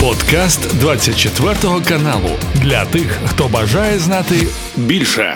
[0.00, 1.54] Подкаст 24
[1.88, 4.34] каналу для тих, хто бажає знати
[4.76, 5.34] більше.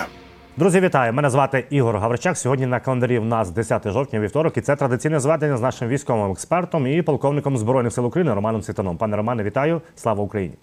[0.56, 1.12] Друзі, вітаю!
[1.12, 2.38] Мене звати Ігор Гавричак.
[2.38, 6.30] Сьогодні на календарі в нас 10 жовтня, вівторок, і це традиційне зведення з нашим військовим
[6.30, 8.96] експертом і полковником збройних сил України Романом Світаном.
[8.96, 9.80] Пане Романе, вітаю!
[9.96, 10.54] Слава Україні!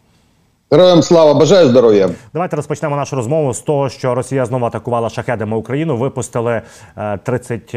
[0.71, 2.09] Героям слава бажаю здоров'я.
[2.33, 5.97] Давайте розпочнемо нашу розмову з того, що Росія знову атакувала шахедами Україну.
[5.97, 6.61] Випустили
[7.23, 7.75] 30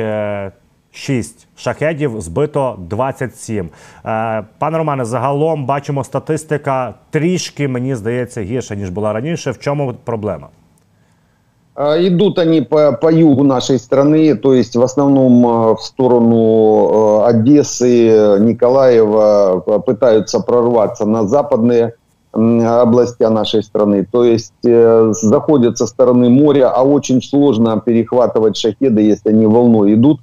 [0.93, 3.69] 6 шахедів, збито 27.
[4.05, 9.51] Е, пане Романе, загалом бачимо статистика трішки, мені здається, гірша, ніж була раніше.
[9.51, 10.47] В чому проблема?
[11.79, 19.61] Идут они по, по югу нашей страны, то есть в основном в сторону Одессы, Николаева,
[19.87, 21.93] пытаются прорваться на западные
[22.33, 24.05] области нашей страны.
[24.11, 29.93] То есть э, заходят со стороны моря, а очень сложно перехватывать шахеды, если они волной
[29.93, 30.19] идут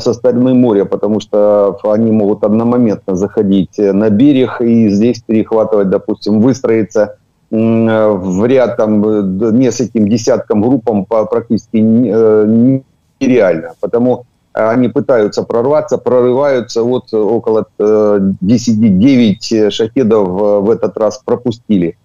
[0.00, 6.40] со стороны моря, потому что они могут одномоментно заходить на берег и здесь перехватывать, допустим,
[6.40, 7.16] выстроиться
[7.50, 12.80] в ряд там нескольким десяткам группам практически э,
[13.20, 13.74] нереально.
[13.80, 16.82] Потому они пытаются прорваться, прорываются.
[16.82, 21.96] Вот около 10-9 э, шахедов в этот раз пропустили.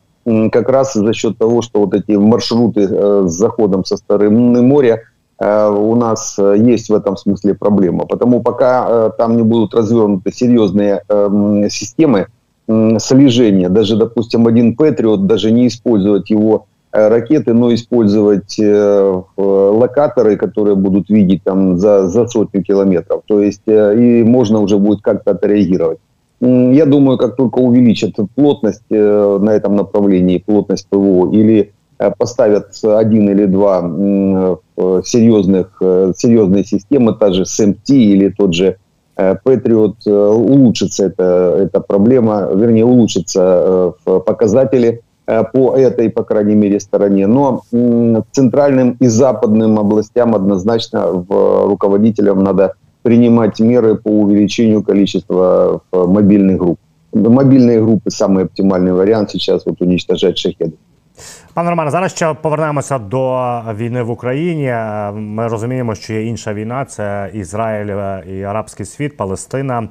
[0.51, 4.99] Как раз за счет того, что вот эти маршруты э, с заходом со стороны моря
[4.99, 5.10] Э,
[5.41, 8.05] у нас э, есть в этом смысле проблема.
[8.05, 12.27] Потому пока э, там не будут развернуты серьезные эм, системы
[12.99, 18.57] слежения, даже, допустим, один Патриот, даже не использовать его ракеты, но использовать
[19.35, 23.23] локаторы, которые будут видеть там за, за сотню километров.
[23.25, 25.97] То есть и можно уже будет как-то отреагировать.
[26.39, 31.80] Я думаю, как только увеличат плотность на этом направлении, плотность ПВО, или Э,
[32.17, 33.81] поставят один или два
[35.03, 38.77] серьезных, э, серьезные системы, та же SMT или тот же
[39.17, 45.01] э, Patriot, улучшится эта, эта проблема, вернее, улучшатся показатели
[45.53, 47.27] по этой, по крайней мере, стороне.
[47.27, 47.61] Но
[48.31, 52.73] центральным и западным областям однозначно в руководителям надо
[53.03, 56.79] принимать меры по увеличению количества мобильных групп.
[57.13, 60.73] Мобильные группы самый оптимальный вариант сейчас вот уничтожать шахеды.
[61.53, 64.73] Пане Романе, зараз ще повернемося до війни в Україні.
[65.13, 69.87] Ми розуміємо, що є інша війна: це Ізраїль і Арабський світ, Палестина.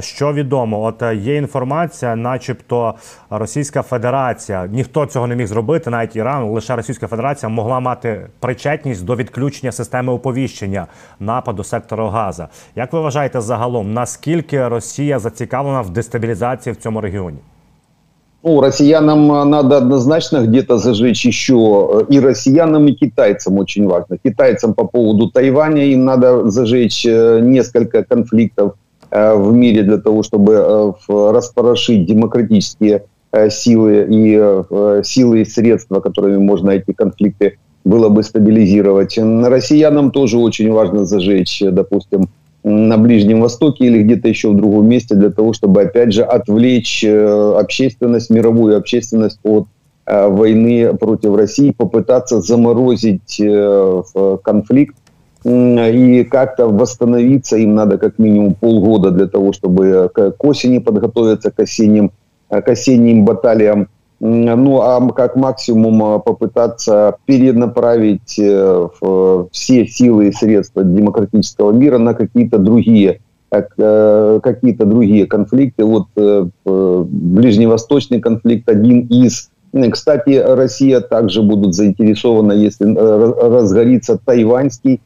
[0.00, 0.82] Що відомо?
[0.82, 2.94] От є інформація, начебто,
[3.30, 9.04] Російська Федерація ніхто цього не міг зробити, навіть Іран, лише Російська Федерація могла мати причетність
[9.04, 10.86] до відключення системи оповіщення
[11.20, 12.48] нападу сектору Газа.
[12.76, 17.38] Як ви вважаєте загалом, наскільки Росія зацікавлена в дестабілізації в цьому регіоні?
[18.46, 22.04] Ну, россиянам э, надо однозначно где-то зажечь еще.
[22.08, 24.18] Э, и россиянам, и китайцам очень важно.
[24.22, 28.74] Китайцам по поводу Тайваня им надо зажечь э, несколько конфликтов
[29.10, 33.04] в мире для того, чтобы распорошить демократические
[33.50, 39.16] силы и силы и средства, которыми можно эти конфликты было бы стабилизировать.
[39.16, 42.28] Россиянам тоже очень важно зажечь, допустим,
[42.66, 47.04] на Ближнем Востоке или где-то еще в другом месте для того, чтобы, опять же, отвлечь
[47.04, 49.68] э, общественность, мировую общественность от
[50.04, 54.02] э, войны против России, попытаться заморозить э,
[54.42, 54.96] конфликт
[55.44, 61.60] и как-то восстановиться им надо как минимум полгода для того, чтобы к осени подготовиться к
[61.60, 62.10] осенним,
[62.48, 63.86] к осенним баталиям.
[64.18, 68.88] Ну, а как максимум а, попытаться перенаправить э,
[69.52, 75.84] все силы и средства демократического мира на какие-то другие э, какие-то другие конфликты.
[75.84, 79.50] Вот э, ближневосточный конфликт один из.
[79.92, 85.02] Кстати, Россия также будет заинтересована, если разгорится тайваньский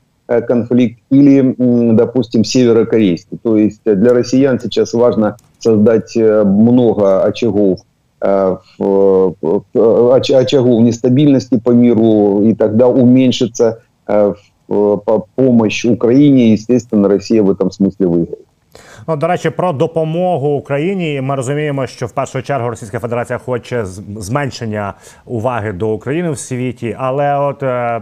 [0.47, 3.37] конфликт или, допустим, северокорейский.
[3.43, 7.81] То есть для россиян сейчас важно создать много очагов
[8.22, 8.58] Э,
[10.34, 14.34] очагов нестабильности по миру, и тогда уменьшится э,
[15.36, 18.38] помощь Україні, естественно, Росія в этом смысле виграє.
[19.08, 21.22] Ну, до речі, про допомогу Україні.
[21.22, 23.86] Ми розуміємо, що в першу чергу Російська Федерація хоче
[24.18, 24.94] зменшення
[25.26, 27.64] уваги до України в світі, але от.
[27.64, 28.02] Е,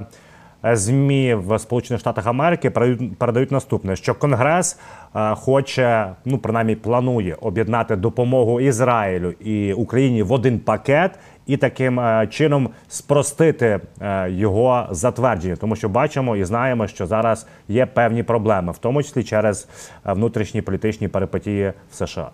[0.63, 2.71] Змі в Сполучених Штатах Америки
[3.19, 4.79] передають наступне: що Конгрес
[5.17, 11.19] е, хоче, ну принаймні планує об'єднати допомогу Ізраїлю і Україні в один пакет.
[11.47, 17.47] І таким е, чином спростити е, його затвердження, тому що бачимо і знаємо, що зараз
[17.69, 19.69] є певні проблеми, в тому числі через
[20.05, 22.31] внутрішні політичні перипетії в США.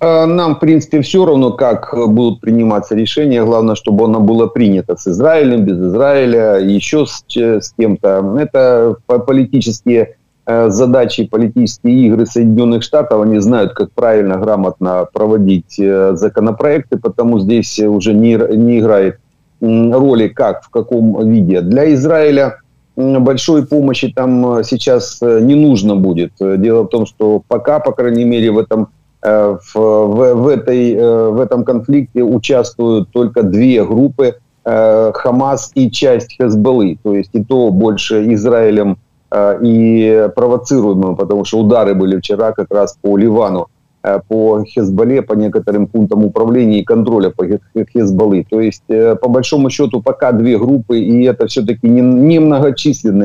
[0.00, 3.44] Э, нам, в принципе, все равно, как будут приниматься решения.
[3.44, 8.36] Главное, чтобы оно было принято с Израилем, без Израиля, еще с, с кем-то.
[8.38, 13.22] Это политические э, задачей политические игры Соединенных Штатов.
[13.22, 19.18] Они знают, как правильно, грамотно проводить э, законопроекты, потому здесь уже не, не играет
[19.60, 21.62] роли, как, в каком виде.
[21.62, 22.58] Для Израиля
[22.96, 26.32] большой помощи там сейчас не нужно будет.
[26.38, 28.88] Дело в том, что пока, по крайней мере, в этом
[29.24, 30.94] в, в, в, этой,
[31.30, 37.44] в этом конфликте участвуют только две группы Э, Хамас и часть Хезболлы, то есть и
[37.44, 38.96] то больше Израилем
[39.30, 43.66] э, и провоцируемым, потому что удары были вчера как раз по Ливану,
[44.02, 47.44] э, по Хезболле, по некоторым пунктам управления и контроля по
[47.92, 48.46] Хезболлы.
[48.48, 52.38] То есть, по большому счету, пока две группы, и это все-таки не, не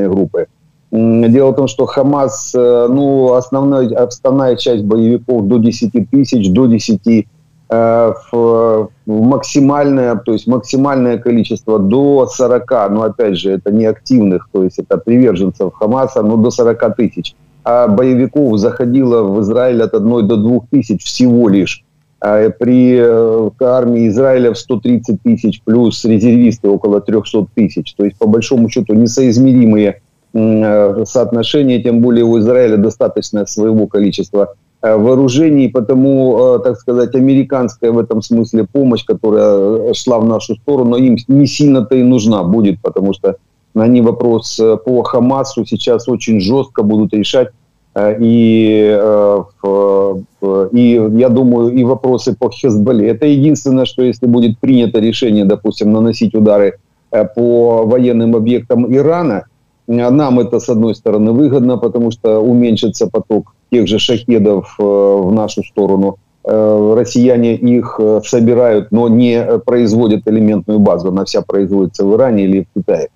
[0.10, 0.48] группы.
[0.92, 7.28] Дело в том, что Хамас, ну, основная, основная часть боевиков до 10 тысяч, до 10
[7.72, 14.50] Э, в максимальное, то есть максимальное количество до 40, но опять же это не активных,
[14.52, 17.36] то есть это приверженцев Хамаса, но до 40 тысяч.
[17.64, 21.84] А боевиков заходило в Израиль от 1 до 2 тысяч всего лишь.
[22.20, 27.94] А при э, армии Израиля в 130 тысяч плюс резервисты около 300 тысяч.
[27.94, 30.02] То есть по большому счету несоизмеримые
[30.34, 37.14] э, соотношения, тем более у Израиля достаточно своего количества Э, вооружений, потому, э, так сказать,
[37.14, 42.44] американская в этом смысле помощь, которая шла в нашу сторону, им не сильно-то и нужна
[42.44, 43.36] будет, потому что
[43.76, 47.50] они вопрос по Хамасу сейчас очень жестко будут решать.
[48.20, 48.98] И,
[50.72, 53.10] и я думаю, и вопросы по Хезболле.
[53.10, 56.78] Это единственное, что если будет принято решение, допустим, наносить удары
[57.36, 59.44] по военным объектам Ирана,
[59.90, 65.32] нам это, с одной стороны, выгодно, потому что уменьшится поток тех же шахедов э, в
[65.32, 66.18] нашу сторону.
[66.44, 71.10] Э, россияне их э, собирают, но не производят элементную базу.
[71.10, 73.10] Она вся производится в Иране или в Китае.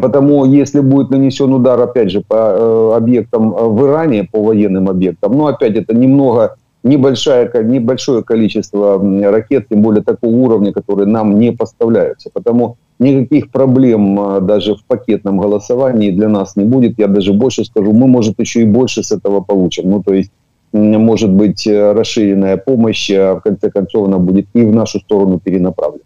[0.00, 5.48] Потому если будет нанесен удар, опять же, по объектам в Иране, по военным объектам, но
[5.48, 8.98] опять это немного небольшое, небольшое количество
[9.30, 12.30] ракет, тем более такого уровня, которые нам не поставляются.
[12.32, 16.98] Потому никаких проблем а, даже в пакетном голосовании для нас не будет.
[16.98, 19.90] Я даже больше скажу, мы, может, еще и больше с этого получим.
[19.90, 20.30] Ну, то есть,
[20.72, 25.38] может быть, э, расширенная помощь, а в конце концов, она будет и в нашу сторону
[25.38, 26.04] перенаправлена.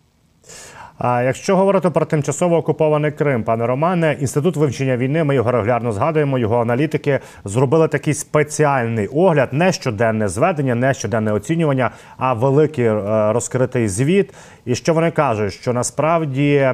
[0.98, 5.92] А якщо говорити про тимчасово окупований Крим, пане Романе, інститут вивчення війни, ми його регулярно
[5.92, 6.38] згадуємо.
[6.38, 13.32] Його аналітики зробили такий спеціальний огляд, не щоденне зведення, не щоденне оцінювання, а великий е,
[13.32, 14.34] розкритий звіт.
[14.64, 16.72] І що вони кажуть, що насправді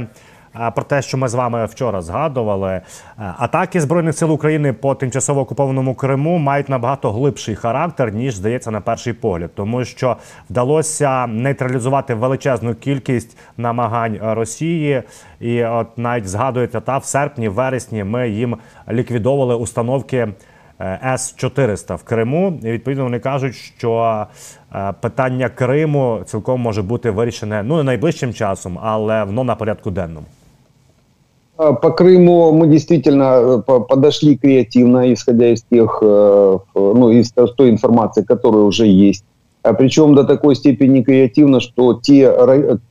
[0.75, 2.83] про те, що ми з вами вчора згадували, е,
[3.17, 8.81] атаки збройних сил України по тимчасово окупованому Криму мають набагато глибший характер ніж здається на
[8.81, 10.17] перший погляд, тому що
[10.51, 15.03] вдалося нейтралізувати величезну кількість намагань Росії,
[15.41, 18.57] і от навіть згадується та в серпні, вересні ми їм
[18.91, 20.29] ліквідовували установки.
[20.81, 24.27] Е, С 400 в Криму і відповідно вони кажуть, що
[24.75, 29.91] е, питання Криму цілком може бути вирішене ну не найближчим часом, але воно на порядку
[29.91, 30.27] денному.
[31.57, 37.71] А, по Крыму мы действительно э, подошли креативно, исходя из тех, э, ну, из той
[37.71, 39.25] информации, которая уже есть.
[39.63, 42.31] А Причем до такой степени креативно, что те,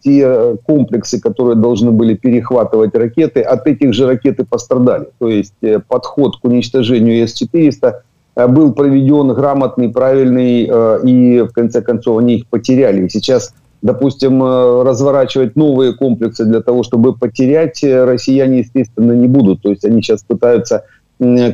[0.03, 5.09] те комплексы, которые должны были перехватывать ракеты, от этих же ракеты пострадали.
[5.19, 7.93] То есть э, подход к уничтожению С-400
[8.47, 13.07] был проведен грамотный, правильный, и в конце концов они их потеряли.
[13.07, 19.61] Сейчас допустим, э, разворачивать новые комплексы для того, чтобы потерять, э, россияне, естественно, не будут.
[19.61, 20.85] То есть они сейчас пытаются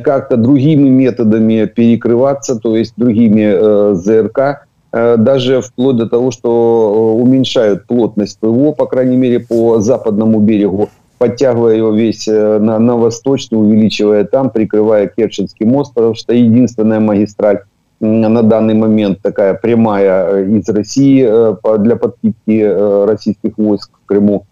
[0.02, 7.14] как-то другими методами перекрываться, то есть другими э, ЗРК, э, даже вплоть до того, что
[7.18, 12.96] э, уменьшают плотность ПВО, по крайней мере, по западному берегу, подтягивая его весь на, на
[12.96, 17.60] восточный, увеличивая там, прикрывая Керченский мост, потому что единственная магистраль
[18.00, 24.06] на данный момент такая прямая э, из России э, для подпитки э, российских войск в
[24.06, 24.46] Крыму.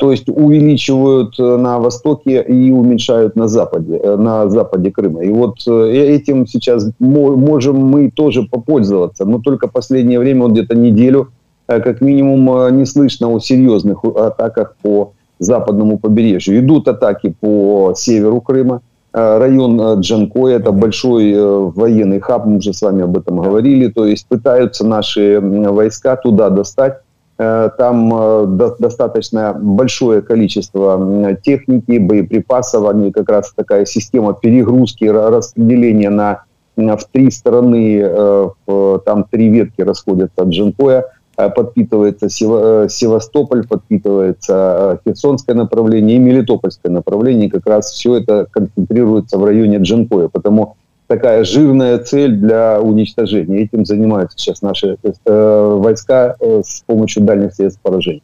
[0.00, 5.22] То есть увеличивают на востоке и уменьшают на западе, на западе Крыма.
[5.22, 9.26] И вот этим сейчас можем мы тоже попользоваться.
[9.26, 11.32] Но только последнее время, вот где-то неделю,
[11.66, 16.60] как минимум, не слышно о серьезных атаках по западному побережью.
[16.60, 18.80] Идут атаки по северу Крыма.
[19.16, 23.40] Э, район э, Джанкой, это большой э, военный хаб, мы уже с вами об этом
[23.40, 26.98] говорили, то есть пытаются наши войска туда достать.
[27.36, 36.44] Там достаточно большое количество техники, боеприпасов, они как раз такая система перегрузки, распределения на
[36.76, 38.52] в три стороны,
[39.04, 41.06] там три ветки расходятся от Джанкоя.
[41.36, 47.50] Э, подпитывается э, Севастополь, подпитывается э, Херсонское направление и Мелитопольское направление.
[47.50, 50.28] Как раз все это концентрируется в районе Джанкоя.
[50.28, 50.76] Потому
[51.08, 53.62] такая жирная цель для уничтожения.
[53.62, 58.22] Этим занимаются сейчас наши войска с помощью дальних средств поражения.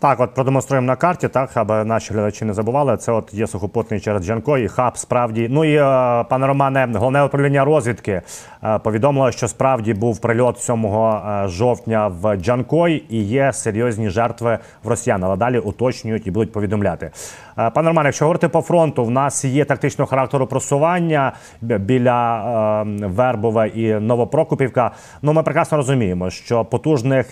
[0.00, 2.96] Так, от продемонструємо на карті, так аби наші глядачі не забували.
[2.96, 4.96] Це от є сухопутний через Джанко і хаб.
[4.98, 8.22] Справді, ну і е, пане Романе, головне управління розвідки
[8.64, 14.58] е, повідомило, що справді був прильот 7 е, жовтня в Джанкой і є серйозні жертви
[14.84, 15.24] в росіян.
[15.24, 17.10] Але далі уточнюють і будуть повідомляти.
[17.56, 22.42] Пане Романе, якщо говорити по фронту, в нас є тактичного характеру просування біля
[22.82, 24.90] е, Вербове і Новопрокопівка.
[25.22, 27.26] Ну ми прекрасно розуміємо, що потужних.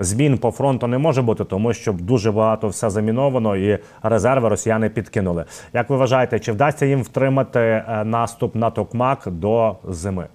[0.00, 4.48] Е, Змін по фронту не може бути, тому що дуже багато все заміновано і резерви
[4.48, 5.44] росіяни підкинули.
[5.74, 10.26] Як ви вважаєте, чи вдасться їм втримати е, наступ на Токмак до зими?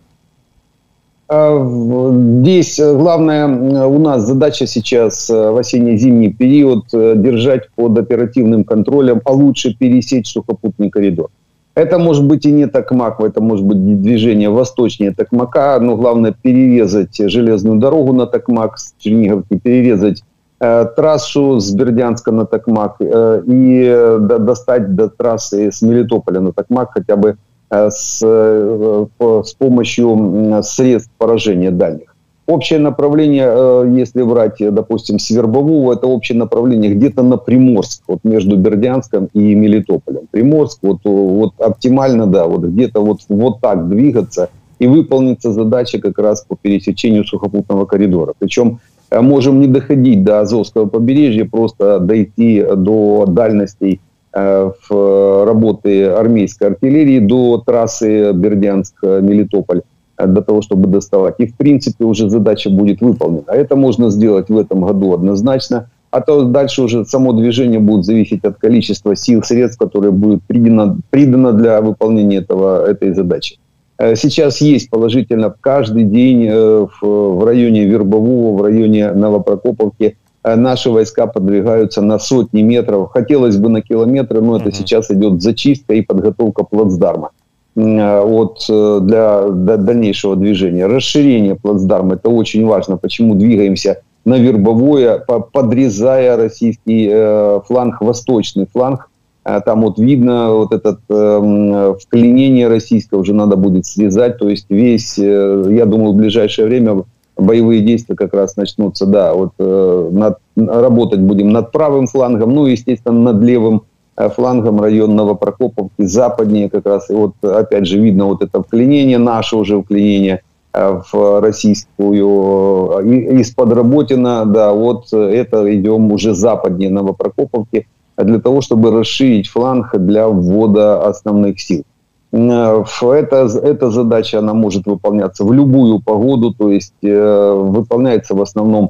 [1.29, 3.47] Здесь главная
[3.85, 10.89] у нас задача сейчас в осенне-зимний период держать под оперативным контролем, а лучше пересечь сухопутный
[10.89, 11.29] коридор.
[11.77, 17.15] Это может быть и не Токмак, это может быть движение восточнее Токмака, но главное перерезать
[17.19, 20.23] железную дорогу на Токмак с Черниговки, перерезать
[20.59, 26.39] э, трассу с Бердянска на Токмак э, и э, до, достать до трассы с Мелитополя
[26.39, 27.37] на Токмак хотя бы
[27.69, 29.05] э, с, э,
[29.45, 32.06] с помощью средств поражения дальних
[32.47, 38.57] общее направление, э, если брать, допустим, Свербового, это общее направление где-то на Приморск, вот между
[38.57, 40.21] Бердянском и Мелитополем.
[40.31, 44.49] Приморск, вот, вот оптимально, да, вот где-то вот, вот так двигаться,
[44.79, 48.33] и выполнится задача как раз по пересечению сухопутного коридора.
[48.39, 53.99] Причем э, можем не доходить до Азовского побережья, просто дойти до дальностей
[54.33, 59.81] э, в работы армейской артиллерии до трассы Бердянск-Мелитополь
[60.17, 61.35] для того, чтобы доставать.
[61.39, 63.49] И, в принципе, уже задача будет выполнена.
[63.49, 65.89] Это можно сделать в этом году однозначно.
[66.09, 70.97] А то дальше уже само движение будет зависеть от количества сил, средств, которые будут придано,
[71.09, 73.57] придано для выполнения этого, этой задачи.
[73.97, 80.89] Э, сейчас есть положительно каждый день э, в, районе Вербового, в районе Новопрокоповки э, наши
[80.89, 83.11] войска подвигаются на сотни метров.
[83.11, 87.31] Хотелось бы на километры, но это сейчас идет зачистка и подготовка плацдарма.
[87.77, 90.87] Э, от, э, для, для дальнейшего движения.
[90.87, 92.97] Расширение плацдарма– это очень важно.
[92.97, 99.11] Почему двигаемся на вербовое, подрезая российский э, фланг, восточный фланг.
[99.43, 104.39] Там вот видно вот это э, вклинение российское уже надо будет связать.
[104.39, 107.03] То есть весь, э, я думаю, в ближайшее время
[107.37, 109.05] боевые действия как раз начнутся.
[109.05, 113.96] Да, вот э, над, работать будем над правым флангом, ну и, естественно, над левым Э,
[114.17, 117.09] флангом районного Прокоповки, западнее как раз.
[117.09, 120.41] И вот опять же видно вот это вклинение, наше уже вклинение
[120.73, 128.61] э, в российскую, э, из-под Работина, да, вот это идем уже западнее Новопрокоповки, для того,
[128.61, 131.83] чтобы расширить фланг для ввода основных сил.
[132.31, 138.89] Это, эта задача, она может выполняться в любую погоду, то есть выполняется в основном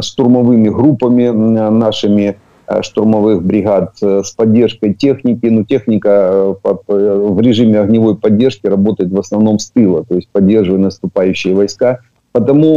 [0.00, 2.49] штурмовыми группами нашими, Э,
[2.82, 5.46] штурмовых бригад э, с поддержкой техники.
[5.46, 10.80] Но техника э, в режиме огневой поддержки работает в основном с тыла, то есть поддерживая
[10.80, 12.00] наступающие войска.
[12.32, 12.76] Потому,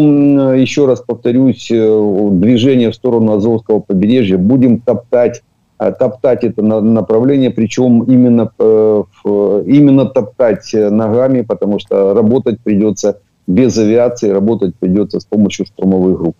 [0.53, 5.43] еще раз повторюсь, движение в сторону Азовского побережья будем топтать
[5.77, 14.75] топтать это направление, причем именно, именно топтать ногами, потому что работать придется без авиации, работать
[14.75, 16.37] придется с помощью штурмовых групп.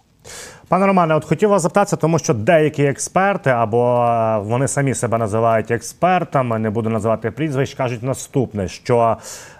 [0.72, 5.18] Пане Романе, от хотів вас запитатися, тому що деякі експерти, або е, вони самі себе
[5.18, 9.16] називають експертами, не буду називати прізвищ, кажуть наступне: що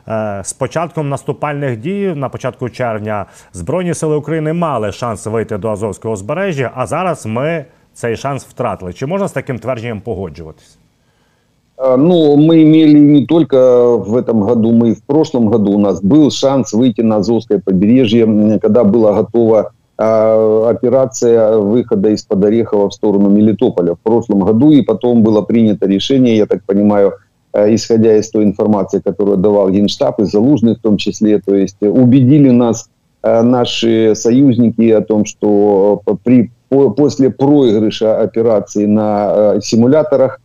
[0.09, 5.71] е, з початком наступальних дій на початку червня Збройні сили України мали шанс вийти до
[5.71, 8.93] Азовського узбережжя, а зараз ми цей шанс втратили.
[8.93, 10.79] Чи можна з таким твердженням погоджуватись?
[11.79, 16.03] Ну, мы имели не только в этом году, мы и в прошлом году у нас
[16.03, 18.27] был шанс выйти на Азовское побережье,
[18.61, 19.71] когда было готово
[20.70, 26.38] операция выхода из-под Орехова в сторону Мелитополя в прошлом году, и потом было принято решение,
[26.38, 27.14] я так понимаю,
[27.54, 31.78] э, исходя из той информации, которую давал Генштаб, и Залужный в том числе, то есть
[31.82, 32.90] убедили нас
[33.22, 40.40] э, наши союзники о том, что при, после проигрыша операции на э, симуляторах,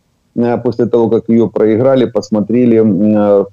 [0.63, 2.79] после того, как ее проиграли, посмотрели,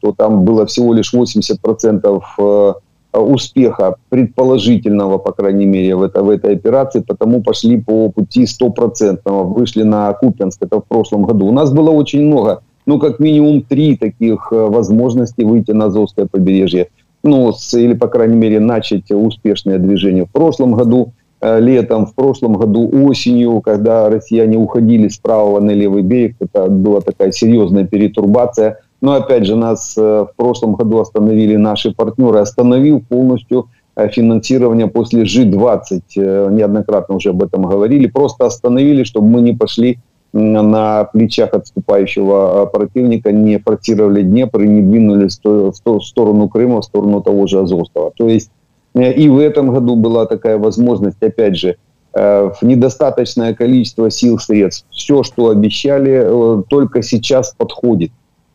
[0.00, 2.76] то там было всего лишь 80%
[3.20, 9.44] успеха предположительного, по крайней мере, в, это, в этой операции, потому пошли по пути стопроцентного,
[9.44, 11.46] вышли на Купенск, это в прошлом году.
[11.46, 16.26] У нас было очень много, ну, как минимум три таких э, возможностей выйти на Азовское
[16.26, 16.88] побережье,
[17.22, 20.24] ну, с, или, по крайней мере, начать успешное движение.
[20.24, 25.72] В прошлом году э, летом, в прошлом году осенью, когда россияне уходили с правого на
[25.72, 31.56] левый берег, это была такая серьезная перетурбация– Но опять же, нас в прошлом году остановили
[31.56, 33.68] наши партнеры, остановил полностью
[34.12, 36.50] финансирование после G20.
[36.50, 38.06] Неоднократно уже об этом говорили.
[38.06, 39.98] Просто остановили, чтобы мы не пошли
[40.32, 47.22] на плечах отступающего противника, не форсировали Днепр и не двинулись в сторону Крыма, в сторону
[47.22, 48.12] того же Азовского.
[48.16, 48.50] То есть
[48.96, 51.76] и в этом году была такая возможность, опять же,
[52.14, 54.86] э, в недостаточное количество сил, средств.
[54.90, 58.10] Все, что обещали, э, только сейчас подходит.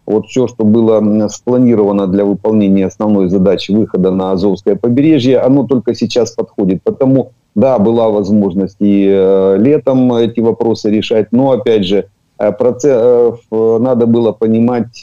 [0.06, 5.96] Вот все, что было спланировано для выполнения основной задачи выхода на Азовское побережье, оно только
[5.96, 6.82] сейчас подходит.
[6.84, 14.08] Потому, да, была возможность и э, летом эти вопросы решать, но, опять же, процесс, надо
[14.08, 15.00] было понимать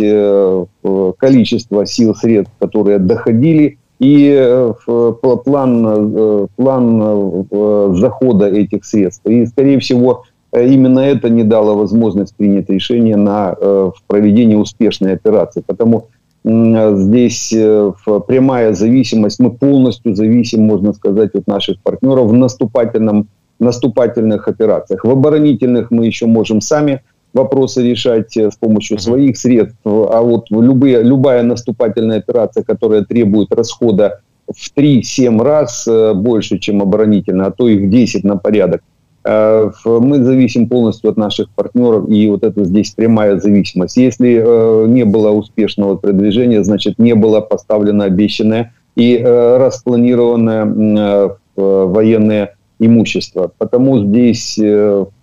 [1.19, 4.73] количество сил, средств, которые доходили и э,
[5.45, 5.87] план,
[6.17, 7.03] э, план
[7.51, 9.27] э, захода этих средств.
[9.27, 13.57] И, скорее всего, именно это не дало возможность принять решение на
[14.07, 15.63] проведение успешной операции.
[15.67, 16.09] Потому
[16.45, 23.29] здесь прямая зависимость, мы полностью зависим, можно сказать, от наших партнеров в наступательном,
[23.59, 25.05] наступательных операциях.
[25.05, 27.03] В оборонительных мы еще можем сами
[27.33, 33.53] вопросы решать э, с помощью своих средств, а вот любые, любая наступательная операция, которая требует
[33.53, 38.81] расхода в 3-7 раз э, больше, чем оборонительная, а то и в 10 на порядок,
[38.81, 43.97] э, мы зависим полностью от наших партнеров, и вот это здесь прямая зависимость.
[43.97, 53.51] Если не было успешного продвижения, значит, не было поставлено обещанное и распланированное военное имущество.
[53.59, 54.59] Потому здесь,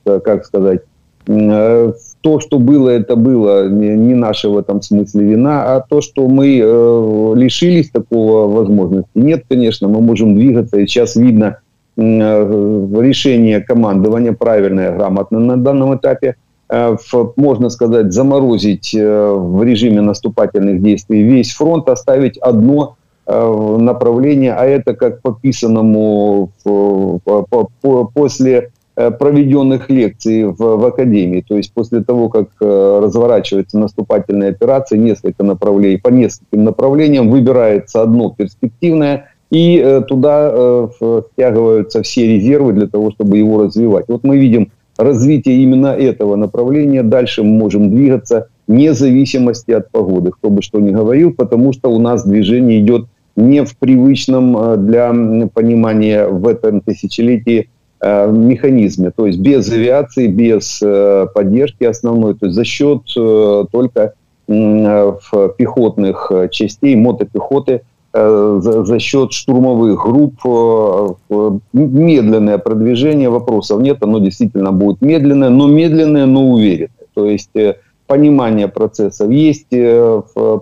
[0.04, 0.82] как сказать,
[1.28, 6.28] Э, то, что было, это было не наша в этом смысле вина, а то, что
[6.28, 9.10] мы э, лишились такого возможности.
[9.16, 10.80] Нет, конечно, мы можем двигаться.
[10.80, 11.56] И сейчас видно э,
[11.98, 16.36] решение командования правильное, грамотное на данном этапе.
[17.36, 22.98] Можно сказать, заморозить в режиме наступательных действий весь фронт, оставить одно
[23.28, 26.52] направление, а это как по писанному
[28.14, 31.44] после Э, проведенных лекций в, в Академии.
[31.46, 38.02] То есть после того, как э, разворачивается наступательная операция, несколько направлений, по нескольким направлениям выбирается
[38.02, 44.06] одно перспективное, и э, туда э, втягиваются все резервы для того, чтобы его развивать.
[44.08, 47.04] Вот мы видим развитие именно этого направления.
[47.04, 51.90] Дальше мы можем двигаться вне зависимости от погоды, кто бы что ни говорил, потому что
[51.90, 53.06] у нас движение идет
[53.36, 55.14] не в привычном э, для
[55.54, 57.70] понимания в этом тысячелетии
[58.04, 60.80] механизме, то есть без авиации, без
[61.34, 63.02] поддержки основной, то есть за счет
[63.72, 64.14] только
[64.46, 67.82] пехотных частей, мотопехоты,
[68.16, 70.40] за, за счет штурмовых групп
[71.74, 76.90] медленное продвижение, вопросов нет, оно действительно будет медленное, но медленное, но уверенное.
[77.14, 77.52] То есть
[78.08, 79.68] понимание процессов есть,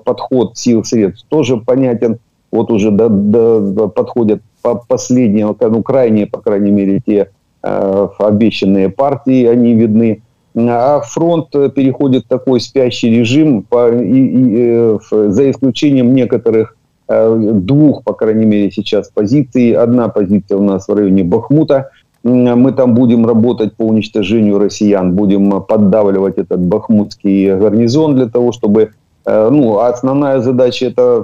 [0.04, 2.18] подход сил, средств тоже понятен,
[2.52, 4.42] вот уже до, до, подходят
[4.88, 7.30] последние, ну, крайние, по крайней мере, те
[7.62, 10.22] э, обещанные партии, они видны.
[10.56, 16.83] А фронт переходит в такой спящий режим, по, и, и, э, за исключением некоторых э,
[17.08, 19.72] двух, по крайней мере, сейчас позиций.
[19.72, 21.90] Одна позиция у нас в районе Бахмута.
[22.24, 28.92] Мы там будем работать по уничтожению россиян, будем поддавливать этот бахмутский гарнизон для того, чтобы
[29.26, 31.24] э, ну, основная задача это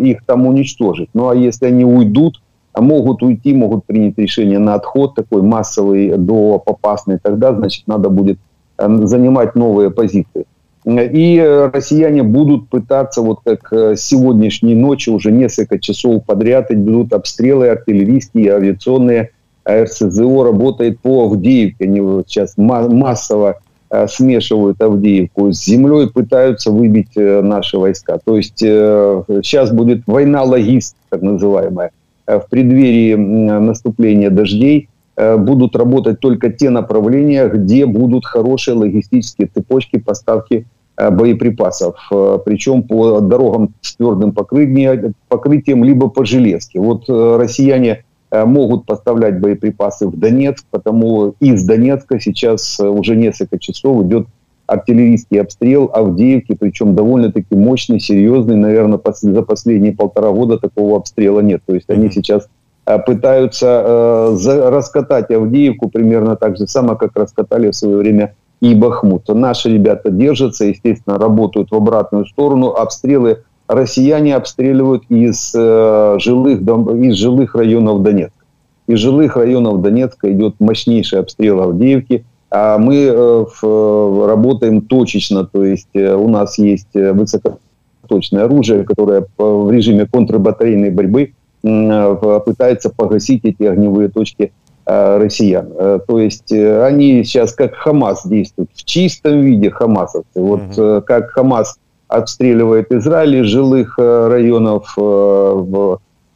[0.00, 1.08] их там уничтожить.
[1.14, 2.42] Ну а если они уйдут,
[2.74, 8.10] а могут уйти, могут принять решение на отход такой массовый до попасный, тогда, значит, надо
[8.10, 8.38] будет
[8.76, 10.44] э, занимать новые позиции.
[10.86, 17.68] И россияне будут пытаться, вот как э, сегодняшней ночи, уже несколько часов подряд идут обстрелы
[17.68, 19.30] артиллерийские, авиационные,
[19.66, 21.84] РСЗО работает по Авдеевке.
[21.84, 28.18] Они сейчас массово э, смешивают Авдеевку с землей, пытаются выбить наши войска.
[28.22, 31.92] То есть сейчас будет война логист, так называемая.
[32.26, 39.48] Э, в преддверии наступления дождей э, будут работать только те направления, где будут хорошие логистические
[39.48, 40.64] цепочки поставки э,
[40.96, 41.96] боеприпасов,
[42.44, 46.80] причем по дорогам с твердым покрытием, либо по железке.
[46.80, 54.26] Вот россияне могут поставлять боеприпасы в Донецк, потому из Донецка сейчас уже несколько часов идет
[54.66, 58.56] артиллерийский обстрел Авдеевки, причем довольно-таки мощный, серьезный.
[58.56, 61.62] Наверное, за последние полтора года такого обстрела нет.
[61.66, 62.48] То есть они сейчас
[62.86, 68.74] э, пытаются э, раскатать Авдеевку примерно так же само, как раскатали в свое время и
[68.74, 69.28] Бахмут.
[69.28, 72.68] Наши ребята держатся, естественно, работают в обратную сторону.
[72.68, 78.44] Обстрелы россияне обстреливают из, э, жилых, из жилых районов Донецка.
[78.86, 82.24] Из жилых районов Донецка идет мощнейший обстрел Авдеевки–
[82.56, 87.58] а мы э, работаем точечно, то есть э, у нас есть высоко
[88.04, 94.52] высокоточное оружие, которое в режиме контрбатарейной борьбы пытается погасить эти огневые точки
[94.86, 95.68] россиян.
[96.06, 100.40] То есть они сейчас как Хамас действуют, в чистом виде хамасовцы.
[100.40, 104.94] Вот mm как Хамас обстреливает Израиль из жилых районов,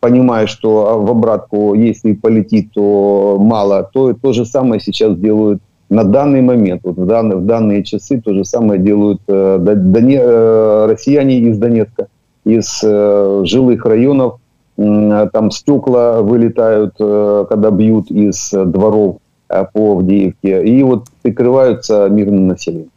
[0.01, 6.05] понимая, что в обратку, если полетит, то мало, то то же самое сейчас делают на
[6.05, 10.87] данный момент, вот в, данные, в данные часы то же самое делают э, доне, э,
[10.87, 12.09] россияне из Донецка,
[12.45, 14.41] из э, жилых районов.
[14.78, 22.10] Э, там стекла вылетают, э, когда бьют из дворов э, по Авдіївці, і от прикриваються
[22.10, 22.88] мирним населенням.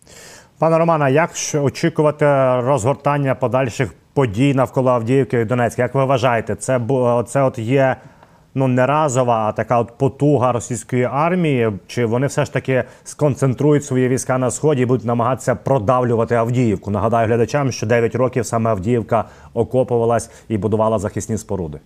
[0.58, 1.30] Пане Романе, як
[1.62, 2.26] очікувати
[2.60, 5.82] розгортання подальших подій навколо Авдіївки і Донецька?
[5.82, 6.80] Як ви вважаєте, це
[7.26, 7.96] це от є
[8.56, 11.72] ну не разова, а така от потуга російської армії?
[11.86, 16.90] Чи вони все ж таки сконцентрують свої війська на сході і будуть намагатися продавлювати Авдіївку?
[16.90, 21.78] Нагадаю глядачам, що 9 років саме Авдіївка окопувалась і будувала захисні споруди.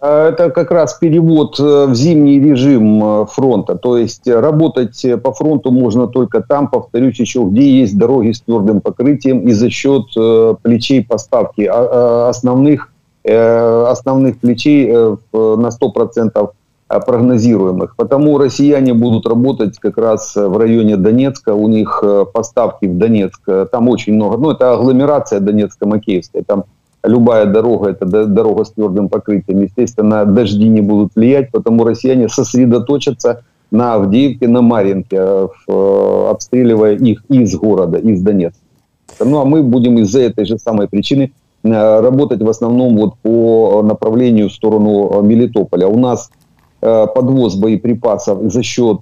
[0.00, 3.74] Это как раз перевод э, в зимний режим э, фронта.
[3.74, 8.80] То есть работать по фронту можно только там, повторюсь еще, где есть дороги с твердым
[8.80, 12.91] покрытием и за счет э, плечей поставки а, а, основных Э,
[13.23, 16.51] основных плечей э, на 100%
[17.05, 17.95] прогнозируемых.
[17.95, 21.53] Потому россияне будут работать как раз в районе Донецка.
[21.53, 24.37] У них э, поставки в Донецк, там очень много.
[24.37, 26.43] Ну, это агломерация Донецко-Макеевская.
[26.45, 26.65] Там
[27.03, 29.61] любая дорога, это дорога с твердым покрытием.
[29.61, 35.19] Естественно, дожди не будут влиять, потому россияне сосредоточатся на Авдеевке, на Маринке,
[35.67, 38.59] обстреливая их из города, из Донецка.
[39.19, 43.81] Ну, а мы будем из-за этой же самой причины Э, работать в основном вот по
[43.83, 45.87] направлению в сторону э, Мелитополя.
[45.87, 46.29] У нас
[46.81, 48.99] э, подвоз боеприпасов за счет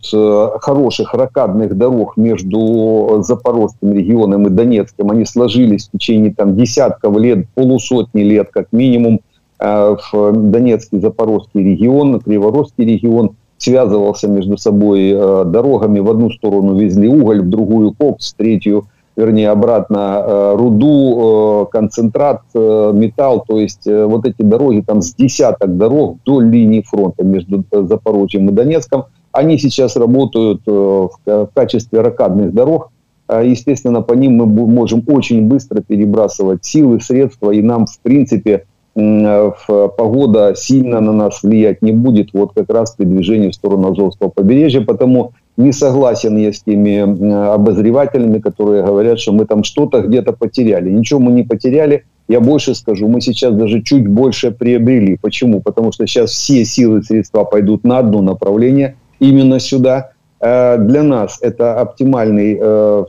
[0.61, 7.47] хороших ракадных дорог между Запорожским регионом и Донецким, они сложились в течение там, десятков лет,
[7.55, 9.21] полусотни лет как минимум.
[9.59, 15.99] В Донецкий, Запорожский регион, Криворожский регион связывался между собой дорогами.
[15.99, 18.85] В одну сторону везли уголь, в другую кокс, в третью–
[19.21, 23.45] вернее, обратно э, руду, э, концентрат, э, металл.
[23.47, 28.51] То есть вот эти дороги, там с десяток дорог до линии фронта между Запорожьем и
[28.51, 32.89] Донецком, они сейчас работают в качестве ракадных дорог.
[33.29, 40.53] Естественно, по ним мы можем очень быстро перебрасывать силы, средства, и нам, в принципе, погода
[40.55, 44.81] сильно на нас влиять не будет, вот как раз при движении в сторону Азовского побережья,
[44.81, 50.89] потому не согласен я с теми обозревателями, которые говорят, что мы там что-то где-то потеряли.
[50.89, 52.03] Ничего мы не потеряли.
[52.27, 55.17] Я больше скажу, мы сейчас даже чуть больше приобрели.
[55.21, 55.61] Почему?
[55.61, 60.11] Потому что сейчас все силы и средства пойдут на одно направление, именно сюда.
[60.39, 63.03] Э, для нас это оптимальный э,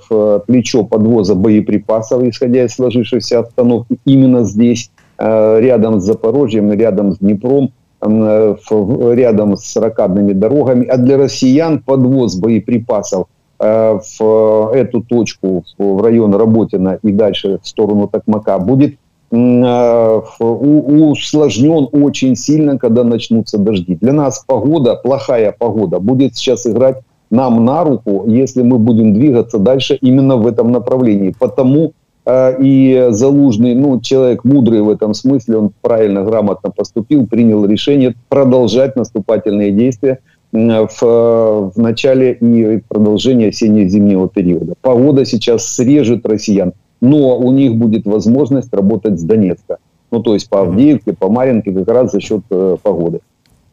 [0.46, 7.18] плечо подвоза боеприпасов, исходя из сложившейся обстановки именно здесь, э, рядом с Запорожьем, рядом с
[7.18, 13.26] Днепром– рядом с ракадными дорогами, а для россиян подвоз боеприпасов
[13.60, 18.96] э, в эту точку, в район Работина и дальше в сторону Токмака будет
[19.30, 23.96] э, усложнен очень сильно, когда начнутся дожди.
[24.00, 26.96] Для нас погода, плохая погода, будет сейчас играть
[27.30, 31.34] нам на руку, если мы будем двигаться дальше именно в этом направлении.
[31.38, 31.92] Потому
[32.28, 38.94] и Залужный, ну, человек мудрый в этом смысле, он правильно, грамотно поступил, принял решение продолжать
[38.94, 40.20] наступательные действия
[40.52, 44.74] в, в начале и продолжении осенне-зимнего периода.
[44.82, 49.78] Погода сейчас срежет россиян, но у них будет возможность работать с Донецка.
[50.10, 53.20] Ну, то есть по Авдеевке, по Маринке как раз за счет э, погоды.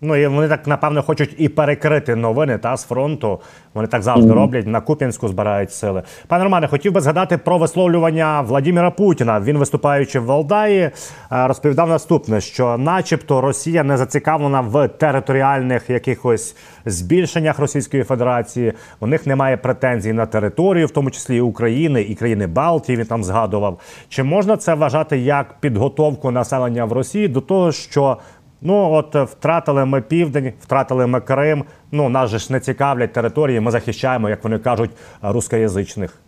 [0.02, 3.40] Ну і вони так напевно хочуть і перекрити новини та з фронту.
[3.74, 4.68] Вони так завжди роблять.
[4.68, 6.04] На Куп'янську збирають сили.
[6.28, 9.40] Пане Романе, хотів би згадати про висловлювання Владимира Путіна.
[9.40, 10.92] Він, виступаючи в Валдаї, е,
[11.32, 18.74] розповідав наступне: що, начебто, Росія не зацікавлена в територіальних якихось збільшеннях Російської Федерації.
[19.00, 22.98] У них немає претензій на територію, в тому числі і України і країни Балтії.
[22.98, 23.80] Він там згадував.
[24.10, 28.18] Чи можна це вважати як підготовку населення в Росії до того, що
[28.67, 31.65] Ну от е, втратили ми південь, втратили ми Крим.
[31.93, 33.61] Ну нас же ж не цікавлять території.
[33.61, 34.91] Ми захищаємо, як вони кажуть,
[35.23, 36.19] русскоязичних.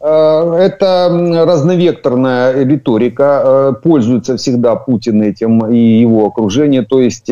[0.00, 1.08] Е, это
[1.46, 6.82] разновекторная риторика, е, пользуется всегда Путин этим и его окружение.
[6.82, 7.30] То есть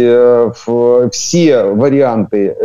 [1.13, 2.57] все варианты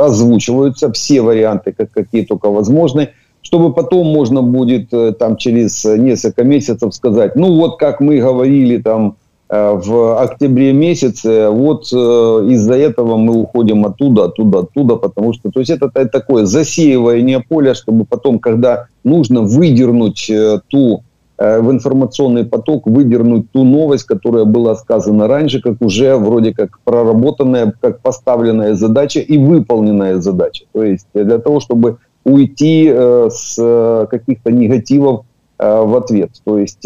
[0.00, 3.08] озвучиваются, все варианты, как, какие только возможны,
[3.42, 9.12] чтобы потом можно будет там через несколько месяцев сказать, ну вот как мы говорили там
[9.12, 9.21] Э,
[9.55, 15.59] в октябре месяце, вот э, из-за этого мы уходим оттуда, оттуда, оттуда, потому что, то
[15.59, 21.03] есть это, такое засеивание поля, чтобы потом, когда нужно выдернуть э, ту
[21.35, 27.73] в информационный поток выдернуть ту новость, которая была сказана раньше, как уже вроде как проработанная,
[27.81, 30.65] как поставленная задача и выполненная задача.
[30.71, 35.25] То есть для того, чтобы уйти с каких-то негативов
[35.59, 36.85] в ответ, то есть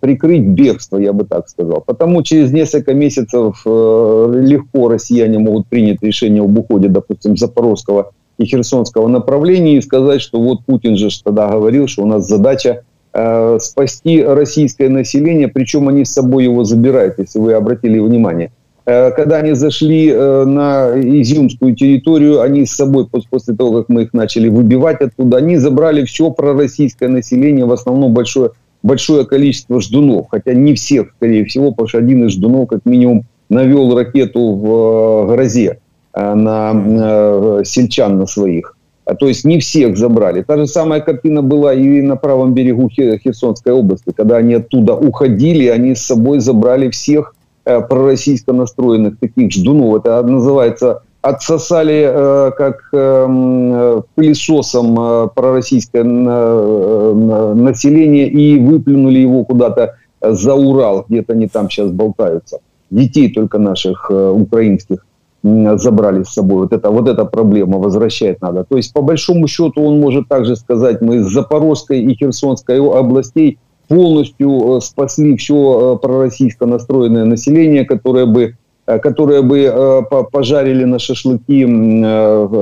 [0.00, 1.80] прикрыть бегство, я бы так сказал.
[1.80, 9.08] Потому через несколько месяцев легко россияне могут принять решение об уходе, допустим, Запорожского и Херсонского
[9.08, 14.22] направлений и сказать, что вот Путин же тогда говорил, что у нас задача э, спасти
[14.22, 18.50] российское население, причем они с собой его забирают, если вы обратили внимание.
[18.86, 24.02] Э, когда они зашли э, на Изюмскую территорию, они с собой, после того, как мы
[24.02, 28.50] их начали выбивать оттуда, они забрали все про российское население, в основном большое,
[28.82, 30.26] большое количество ждунов.
[30.30, 34.66] Хотя не всех, скорее всего, потому что один из ждунов как минимум навел ракету в
[34.66, 35.78] э, грозе.
[36.16, 38.76] На сельчан на своих.
[39.04, 40.42] А, то есть не всех забрали.
[40.42, 44.12] Та же самая картина была и на правом берегу Херсонской области.
[44.16, 47.33] Когда они оттуда уходили, они с собой забрали всех
[47.64, 49.96] пророссийско настроенных таких ждунов.
[50.04, 59.94] Это называется отсосали э, как э, пылесосом э, пророссийское э, население и выплюнули его куда-то
[60.20, 62.58] за Урал, где-то они там сейчас болтаются.
[62.90, 65.06] Детей только наших э, украинских
[65.42, 66.62] забрали с собой.
[66.62, 68.64] Вот это, вот эта проблема, возвращать надо.
[68.64, 73.58] То есть, по большому счету, он может также сказать, мы из Запорожской и Херсонской областей
[73.88, 80.98] полностью э, спасли все э, пророссийско настроенное население, которое бы э, которые бы пожарили на
[80.98, 81.64] шашлыки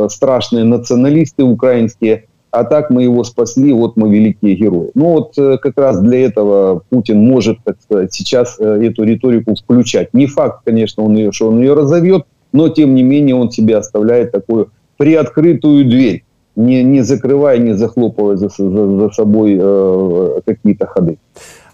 [0.09, 4.91] страшные националисты украинские, а так мы его спасли, вот мы великие герои.
[4.95, 10.13] Ну вот как раз для этого Путин может, так сказать, сейчас эту риторику включать.
[10.13, 13.79] Не факт, конечно, он ее, что он ее разовьет, но тем не менее он себе
[13.79, 16.25] оставляет такую приоткрытую дверь,
[16.57, 21.19] не, не закрывая, не захлопывая за, за, за собой э, какие-то ходы.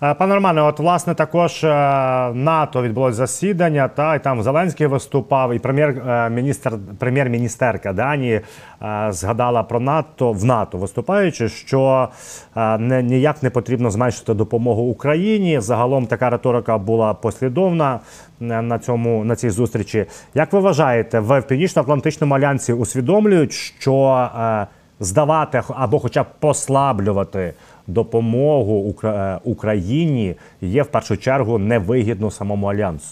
[0.02, 1.68] Е, пане Романе, от власне також е,
[2.34, 3.88] НАТО відбулось засідання.
[3.88, 8.40] Та і там Зеленський виступав, і прем'єр-міністр, прем'єр-міністерка Данії
[8.82, 12.08] е, згадала про НАТО в НАТО, виступаючи, що
[12.78, 15.60] не ніяк не потрібно зменшити допомогу Україні.
[15.60, 18.00] Загалом така риторика була послідовна
[18.40, 20.06] на цьому на цій зустрічі.
[20.34, 24.28] Як ви вважаєте, в північно-атлантичному альянсі усвідомлюють, що
[25.00, 27.54] здавати або, хоча б послаблювати
[27.87, 28.95] допомогу
[29.43, 33.07] Україні є в першу чергу невигідно самому альянсу?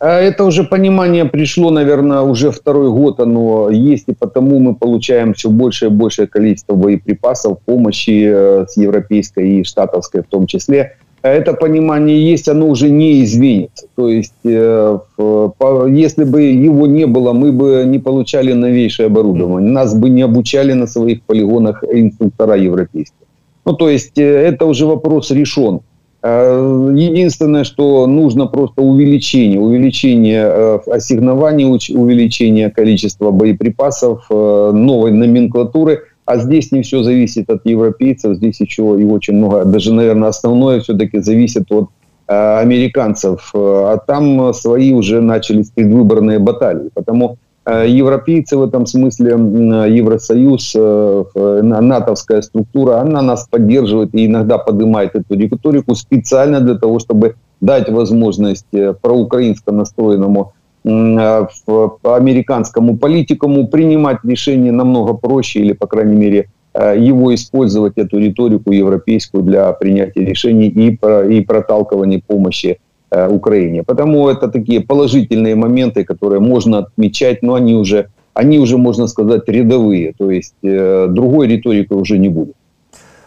[0.00, 5.48] Это уже понимание пришло, наверное, уже второй год оно есть, и потому мы получаем все
[5.48, 8.32] большее и большее количество боеприпасов, помощи
[8.68, 10.92] с европейской и штатовской в том числе.
[11.22, 13.86] Это понимание есть, оно уже не изменится.
[13.96, 20.10] То есть, если бы его не было, мы бы не получали новейшее оборудование, нас бы
[20.10, 23.21] не обучали на своих полигонах инструктора европейские.
[23.65, 25.81] Ну, то есть э, это уже вопрос решен.
[26.21, 36.03] Э, единственное, что нужно просто увеличение, увеличение э, ассигнований, увеличение количества боеприпасов, новой номенклатуры.
[36.25, 40.79] А здесь не все зависит от европейцев, здесь еще и очень много, даже, наверное, основное
[40.79, 41.89] все-таки зависит от
[42.27, 43.51] американцев.
[43.53, 46.89] А там свои уже начались предвыборные баталии.
[46.93, 55.15] Потому европейцы в этом смысле, Евросоюз, э, натовская структура, она нас поддерживает и иногда поднимает
[55.15, 60.51] эту риторику специально для того, чтобы дать возможность э, проукраинско настроенному
[60.83, 69.43] американскому политикуму принимать решения намного проще или, по крайней мере, его использовать, эту риторику европейскую
[69.43, 70.99] для принятия решений и,
[71.37, 72.79] и проталкивания помощи
[73.13, 73.83] Э, Украине.
[73.83, 79.47] Потому это такие положительные моменты, которые можно отмечать, но они уже, они уже можно сказать,
[79.47, 80.13] рядовые.
[80.17, 82.55] То есть э, другой риторики уже не будет.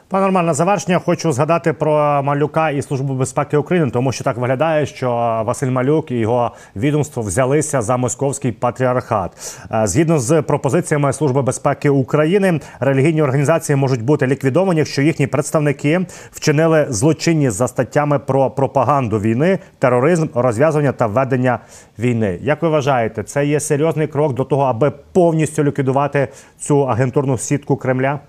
[0.08, 4.36] Пане Роман, на завершення хочу згадати про малюка і службу безпеки України, тому що так
[4.36, 5.10] виглядає, що
[5.46, 9.60] Василь Малюк і його відомство взялися за московський патріархат.
[9.72, 16.06] Е, згідно з пропозиціями Служби безпеки України, релігійні організації можуть бути ліквідовані, якщо їхні представники
[16.32, 21.58] вчинили злочинні за статтями про пропаганду війни, тероризм, розв'язування та ведення
[21.98, 22.38] війни.
[22.42, 27.76] Як ви вважаєте, це є серйозний крок до того, аби повністю ліквідувати цю агентурну сітку
[27.76, 28.20] Кремля?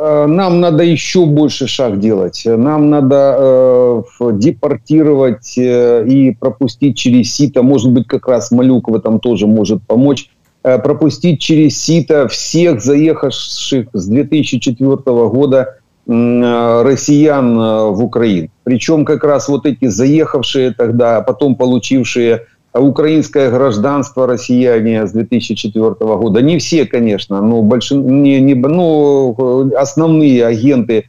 [0.00, 2.42] Э, нам надо еще больше шаг делать.
[2.44, 4.02] Нам надо э,
[4.34, 7.62] депортировать э, и пропустить через сито.
[7.62, 10.30] Может быть, как раз Малюк этом тоже может помочь.
[10.62, 14.96] Э, пропустить через сито всех заехавших с 2004
[15.28, 18.50] года э, россиян э, в Украину.
[18.62, 22.46] Причем как раз вот эти заехавшие тогда, а потом получившие
[22.80, 26.40] украинское гражданство россияне с 2004 года.
[26.40, 27.90] Не все, конечно, но больш...
[27.90, 31.04] не, не, ну, основные агенты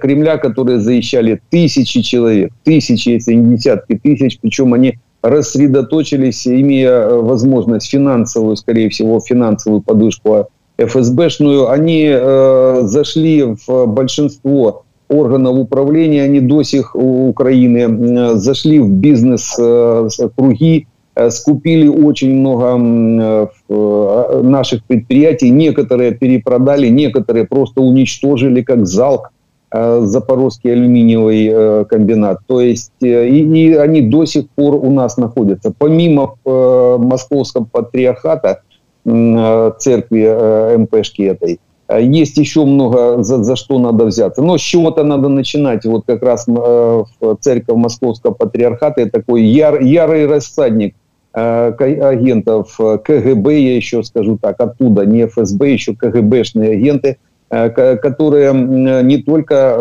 [0.00, 7.90] Кремля, которые заезжали тысячи человек, тысячи, если не десятки тысяч, причем они рассредоточились, имея возможность
[7.90, 16.62] финансовую, скорее всего, финансовую подушку ФСБшную, они э, зашли в большинство органов управления, они до
[16.62, 20.84] сих Украины э, зашли в бизнес-круги, э,
[21.30, 29.30] скупили очень много э, наших предприятий, некоторые перепродали, некоторые просто уничтожили, как залк
[29.70, 32.38] Запорожский алюминиевый комбинат.
[32.46, 35.74] То есть и, и они до сих пор у нас находятся.
[35.76, 38.60] Помимо московского патриархата,
[39.04, 41.58] церкви МПшки этой,
[42.00, 44.42] есть еще много, за, за что надо взяться.
[44.42, 45.84] Но с чего-то надо начинать.
[45.84, 47.04] Вот как раз э,
[47.40, 51.03] церковь Московского патриархата это такой яр, ярый рассадник э,
[51.34, 57.16] агентов КГБ, я еще скажу так, оттуда, не ФСБ, еще КГБшные агенты,
[57.48, 59.76] которые не только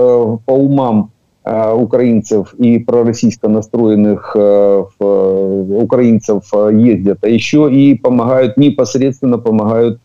[0.46, 1.12] по умам
[1.46, 4.36] украинцев и пророссийско настроенных
[5.00, 10.00] украинцев ездят, а еще и помогают, непосредственно помогают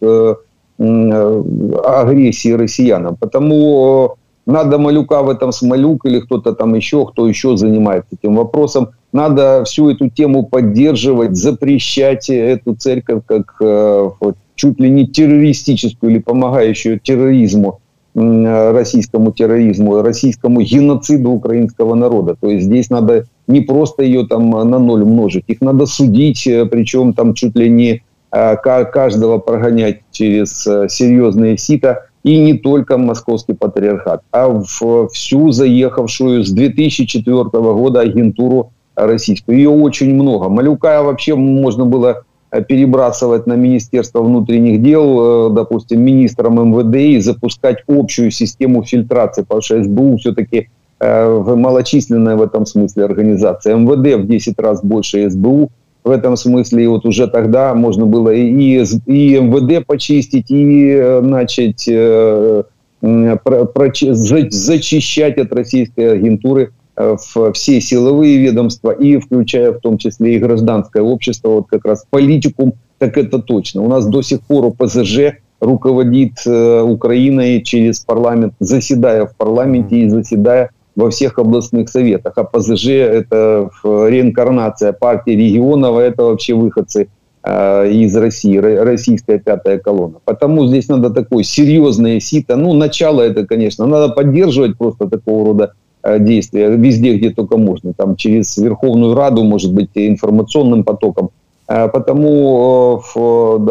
[0.79, 3.17] агрессии россиянам.
[3.17, 8.91] Потому надо Малюка в этом Смолюк или кто-то там еще, кто еще занимается этим вопросом.
[9.12, 14.11] Надо всю эту тему поддерживать, запрещать эту церковь как э,
[14.55, 17.81] чуть ли не террористическую или помогающую терроризму,
[18.14, 22.37] российскому терроризму, российскому геноциду украинского народа.
[22.38, 26.66] То есть здесь надо не просто ее там на ноль умножить, их надо судить, э,
[26.66, 33.55] причем там чуть ли не Э, каждого прогонять через серьезные сита, и не только московский
[33.55, 38.73] патриархат, а в всю заехавшую с 2004 года агентуру
[39.07, 39.57] российскую.
[39.57, 40.49] Ее очень много.
[40.49, 47.79] Малюка вообще можно было э, перебрасывать на Министерство внутренних дел, допустим, министром МВД и запускать
[47.89, 50.69] общую систему фильтрации, потому что СБУ все-таки
[51.01, 53.77] малочисленная в этом смысле организация.
[53.77, 55.71] МВД в 10 раз больше СБУ,
[56.09, 61.21] в этом смысле и вот уже тогда можно было и, и МВД почистить, и э,
[61.21, 62.63] начать э,
[63.01, 69.99] про, про, зачищать от российской агентуры э, в все силовые ведомства, и включая в том
[69.99, 73.83] числе и гражданское общество, вот как раз политикум, так это точно.
[73.83, 80.09] У нас до сих пор ОПЗЖ руководит э, Украиной через парламент, заседая в парламенте и
[80.09, 82.33] заседая во всех областных советах.
[82.37, 87.09] А ПЗЖ– это реинкарнация партии регионов, а это вообще выходцы
[87.45, 90.19] э, из России, российская пятая колонна.
[90.25, 92.57] Потому здесь надо такое серьезное сито.
[92.57, 95.88] Ну, начало это, конечно, надо поддерживать просто такого рода э,
[96.19, 97.93] действия везде, где только можно.
[97.93, 101.30] Там через Верховную Раду, может быть, информационным потоком.
[101.67, 103.02] Э, потому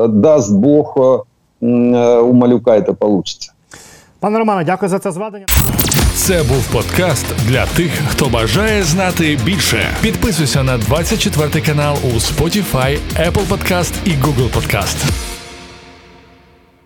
[0.08, 0.96] даст Бог
[1.60, 3.52] у Малюка это получится.
[4.20, 5.46] Пане Романе, дякую за це зведення.
[6.14, 9.78] Це був подкаст для тих, хто бажає знати більше.
[10.02, 15.10] Підписуйся на 24 канал у Spotify, Apple Podcast і Google Podcast.